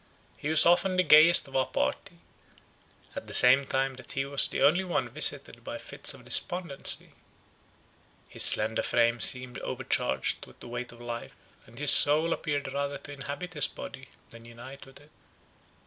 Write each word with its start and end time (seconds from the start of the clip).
He 0.35 0.49
was 0.49 0.65
often 0.65 0.95
the 0.95 1.03
gayest 1.03 1.47
of 1.47 1.55
our 1.55 1.67
party, 1.67 2.17
at 3.15 3.27
the 3.27 3.35
same 3.35 3.63
time 3.63 3.93
that 3.97 4.13
he 4.13 4.25
was 4.25 4.47
the 4.47 4.63
only 4.63 4.83
one 4.83 5.07
visited 5.09 5.63
by 5.63 5.77
fits 5.77 6.15
of 6.15 6.25
despondency; 6.25 7.11
his 8.27 8.41
slender 8.41 8.81
frame 8.81 9.19
seemed 9.19 9.59
overcharged 9.61 10.47
with 10.47 10.59
the 10.59 10.67
weight 10.67 10.91
of 10.91 10.99
life, 11.01 11.35
and 11.67 11.77
his 11.77 11.91
soul 11.91 12.33
appeared 12.33 12.73
rather 12.73 12.97
to 12.97 13.13
inhabit 13.13 13.53
his 13.53 13.67
body 13.67 14.07
than 14.31 14.43
unite 14.43 14.87
with 14.87 14.99
it. 14.99 15.11